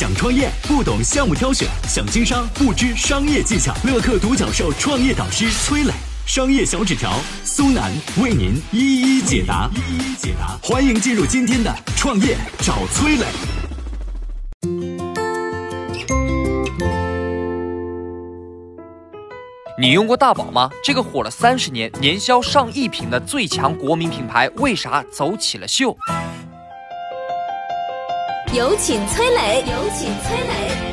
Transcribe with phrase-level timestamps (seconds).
[0.00, 3.74] 想创业不懂项目挑选，想经商不知商业技巧。
[3.84, 5.92] 乐客独角兽创业导师崔磊，
[6.24, 7.12] 商业小纸条
[7.44, 9.68] 苏南为您一一解答。
[9.74, 13.26] 一一解答，欢迎进入今天的创业找崔磊。
[19.78, 20.70] 你用过大宝吗？
[20.82, 25.94] 这个火了三十年、年销上亿瓶的最强国民品牌，为啥走起了秀？
[28.52, 30.92] 有请崔磊，有请崔磊。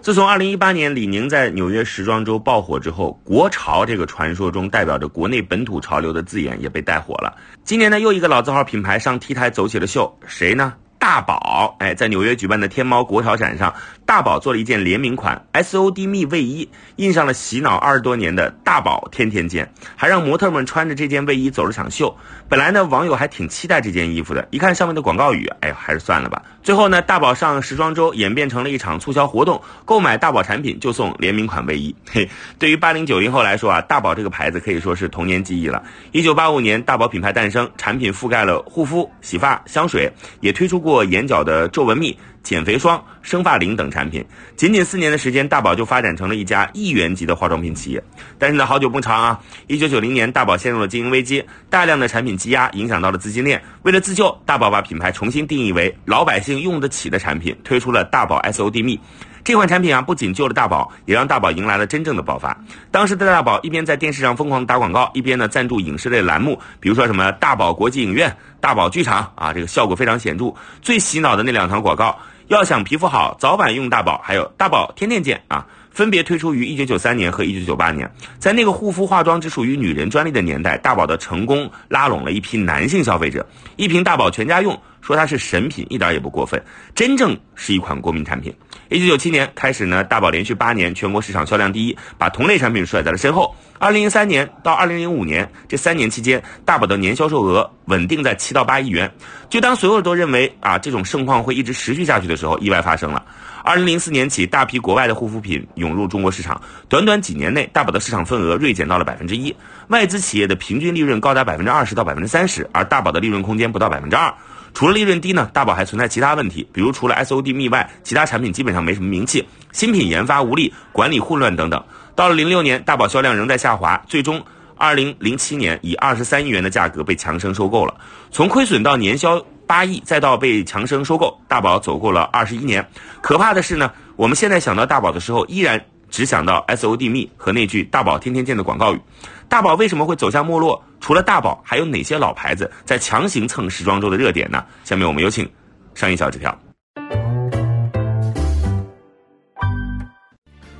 [0.00, 7.36] 自从二零一八年李宁在纽约时装周爆火之后，“国潮”这个传说中代表着国内本土潮流的字眼也被带火了。
[7.64, 10.72] 今年呢，又一个老字号品牌上 T 台走起了秀，谁呢？
[10.98, 11.76] 大宝。
[11.80, 13.74] 哎，在纽约举办的天猫国潮展上，
[14.10, 22.12] 大宝做了一件联名款 S O D 蜜卫衣，印上了洗脑二十多年的大宝天天见，还让模特们穿着这件卫衣走了场秀。
[22.48, 26.42] 本来呢，网友还挺期待这件衣服的，一看上面的广告语，哎呀，还是算了吧。
[26.60, 31.94] 最后呢，大宝上时装周演变成了一场促销活动，购买大宝产品就送联名款卫衣。
[32.10, 35.80] 嘿，对于八零九零后来说啊，大宝这个牌子可以说是童年记忆了。
[36.10, 42.18] 一九八五年，大宝品牌诞生，产品覆盖了护肤、洗发、香水，也推出过眼角的皱纹蜜。
[42.42, 44.24] 减肥霜、生发灵等产产品，
[44.56, 48.02] 仅仅四年的时间，大宝就发展成了一家亿元级的化妆品企业。
[48.38, 49.38] 但是呢，好久不长啊！
[49.66, 53.62] 一九九零年，大宝陷入了经营危机，大量的产品积压，影响到了资金链。
[53.82, 58.98] 为了自救，大宝把品牌重新定义为老百姓用得起的产品，推出了大宝 S O D 蜜。
[59.42, 62.56] 这款产品啊，不仅救了大宝，也让大宝迎来了真正的爆发。
[62.90, 70.52] 当时的大宝一边在电视上疯狂打广告，一边呢赞助影视类栏目，比如说什么大宝国际影院、大宝剧场啊，这个效果非常显著。
[70.80, 72.18] 最洗脑的那两条广告，
[72.50, 78.12] 要想皮肤好，早晚用大宝，还有大宝天天见啊，分别推出于一九九三年和一九九八年。
[78.40, 84.76] 在那个护肤化妆只属于女人专利的年代，大宝的成功拉拢了一批男性消费者，一瓶大宝全家用。
[85.00, 86.60] 说它是神品，一点也不过分，
[86.92, 88.52] 真正是一款国民产品。
[88.90, 93.54] 一九九七年开始呢，大宝连续八年全国市场销量第一，把同类产品甩在了身后。
[93.78, 99.08] 二零零三年到二零零五年这三年期间，大宝的年销售额稳定在七到八亿元。
[99.48, 103.24] 就当所有人都认为啊这种盛况会一直持续下去的时候，意外发生了。
[103.62, 109.54] 二零零四年起，大批国外的护肤品涌入中国市场，短短几年内，大宝的市场份额锐减到了百分之一，
[109.86, 114.34] 外资企业的平均利润高达百分之二十到百分之三十，而大宝的利润空间不到百分之二。
[114.72, 121.82] 除了利润低呢，大宝还存在其他问题，比如除了 S O D 蜜外，其他产品基本上没什么名气，新品研发无力，管理混乱等等。
[122.14, 124.42] 到了零六年，大宝销量仍在下滑，最终
[124.76, 127.94] 二零零七年以二十三亿元的价格被强生收购了。
[128.30, 132.86] 从亏损到年销八亿，再到被强生收购，大宝走过了二十一年。
[133.20, 139.00] 可怕的是呢，我们现在想到大宝的时候，依然只想到 S O D 蜜和那句“大宝天天见”的广告语。
[139.48, 140.82] 大宝为什么会走向没落？
[141.00, 144.64] 除了大宝，还有哪些老牌子在强行蹭时装周的热点呢？
[144.84, 145.48] 下面我们有请
[145.94, 146.56] 商业小纸条。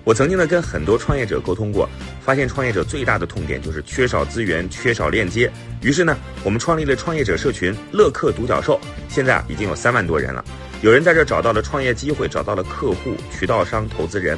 [0.02, 1.88] 我曾经呢跟很多创业者沟通过，
[2.20, 5.50] 发现创业者最大的痛点就是缺少资源、缺少链接。
[5.82, 10.44] 于是呢，我们创立了创业者社群“乐客独角兽”，现在啊已经有三万多人了。
[10.82, 14.36] 有人在这找到了创业机会，找到了客户、渠道商、投资人。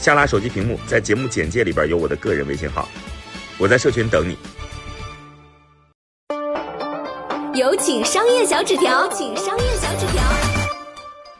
[0.00, 2.88] 下拉手机屏幕，在节目简介里边有我的个人微信号。
[3.58, 4.34] 我在社群等你。
[7.54, 10.22] 有请商业小纸条，请商业小纸条。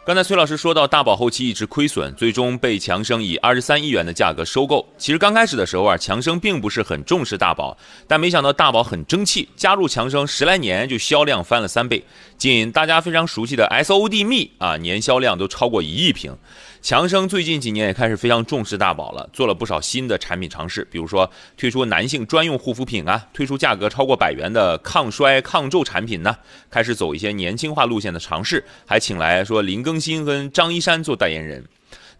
[0.04, 4.86] 刚才崔老师说到，大宝后期一直亏损，最终被强生以二十三亿元的价格收购。
[4.98, 7.76] 其实刚开始的时候啊，强生并不是很重视大宝，
[8.08, 12.02] 但没想到大宝很争气，加入强生十来年就销量翻了三倍。
[12.36, 16.36] 仅大家非常熟悉的 S O D 蜜啊，年销量都超过一亿瓶。
[16.82, 26.34] 强生最近几年也开始非常重视大宝了，做了不少新的产品尝试，比如说推出男性专用护肤品啊，推出价格超过百元的抗衰抗皱产品呢，
[26.70, 31.62] 开始走一些年轻化路线的尝试，还请来说林更新跟张一山做代言人。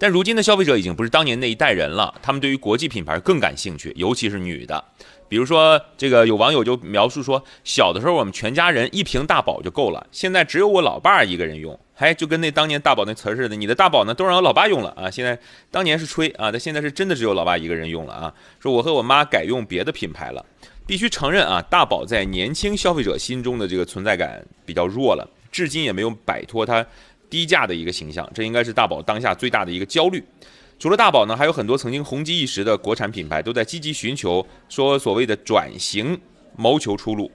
[0.00, 4.82] 但如今的消费者已经不是当年那一代人了，他们对于国际品牌更感兴趣，尤其是女的。
[5.28, 15.10] 比如说，这个有网友就描述说，小的时候我们全家人一瓶大宝就够了，现在只有我老爸一个人用，还就跟那当年大宝那词儿似的，你的大宝呢都让我老爸用了啊。
[15.10, 15.38] 现在
[15.70, 18.32] 当年是吹啊，但现在是真的只有老爸一个人用了啊。
[18.58, 20.42] 说我和我妈改用别的品牌了，
[20.86, 26.84] 必须承认啊，大宝在年轻消费者心中的这个存在感比较弱了，至今也没有摆脱它
[27.30, 30.22] 低价的一个形象，这应该是大宝当下最大的一个焦虑。
[30.78, 36.20] 除了大宝呢，还有很多曾经红极一时的国产品牌都在积极寻求说所谓的转型，
[36.56, 37.30] 谋求出路。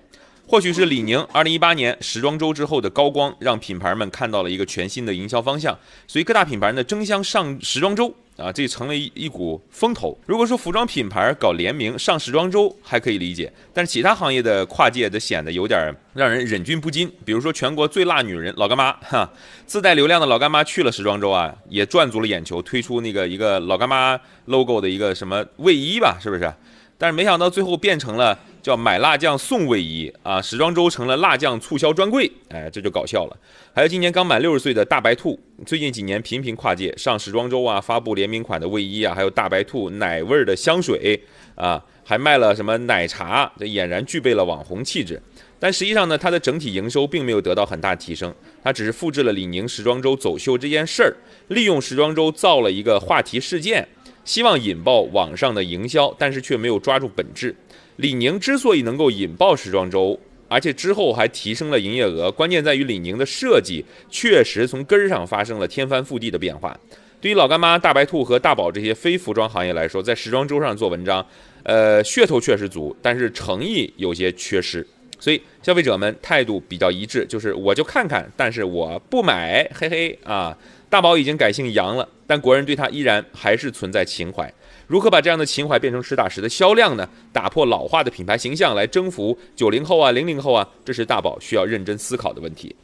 [0.48, 8.14] 或许是李宁二零一八年时装周之后的高光，让品牌们看到了一个全新的营销方向，所以各大品牌呢争相上时装周。
[8.38, 10.18] 啊，这成了一一股风头。
[10.26, 17.10] 如果说服装品牌搞联名上时装周还可以理解，但是其他行业的跨界则显得有点让人忍俊不禁。
[17.24, 19.32] 比如说全国最辣女人老干妈，哈，
[19.66, 26.54] 自带流量的老干妈去了时装周啊，也赚足了眼球，推出那个一个老干妈 logo 的一个什么卫衣吧，是不是？
[26.98, 30.42] 但是没想到最后变成了叫买辣酱送卫衣啊！
[30.42, 33.38] 时装周成了辣酱促销专柜，哎，这就搞笑了。
[33.72, 41.22] 还有今年刚满六十岁的大白兔，最近几年频频跨界上时装周啊，发布联名款的卫衣啊，还有大白兔奶味儿的香水
[41.54, 45.22] 啊，还卖了什么奶茶，这俨然具备了网红气质。
[45.60, 48.34] 但实际上呢，它的整体营收并没有得到很大提升，
[48.64, 51.16] 它只是复制了李宁时装周走秀这件事儿，
[51.50, 53.88] 利用时装周造了一个话题事件。
[54.24, 57.56] 希望引爆网上的营销，但是却没有抓住本质。
[57.98, 66.78] 李宁之所以能够引爆时装周，而且之后还提升了营业额，关键在于李宁的设计确实从根儿上发生了天翻覆地的变化。
[67.22, 71.26] 对于老干妈、大白兔和大宝这些非服装行业来说，在时装周上做文章，
[71.64, 74.86] 呃，噱头确实足，但是诚意有些缺失。
[75.18, 80.56] 所以消费者们态度比较一致，就是我就看看，但是我不买，嘿嘿啊。
[80.88, 84.54] 大宝已经改姓杨了，但国人对他依然还是存在情怀。
[84.88, 87.10] 如何把这样的情怀变成实打实的销量呢？
[87.34, 92.76] 打破老化的品牌形象，来征服九零后啊、零零后啊，这是大宝需要认真思考的问题。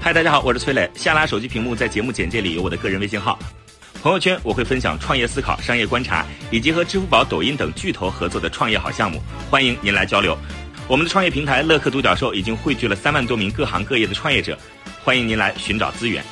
[0.00, 0.90] 嗨，大家好，我是崔磊。
[0.94, 3.38] 下拉手机屏幕，在节目简介里有我的个人微信号。
[4.02, 10.34] 朋友圈我会分享创业思考、商业观察，以及和支付宝、抖音等巨头合作的创业好项目，欢迎您来交流。
[10.88, 14.56] 我们的创业平台乐客独角兽已经汇聚了三万多名各行各业的创业者，
[15.04, 16.24] 欢迎您来寻找资源。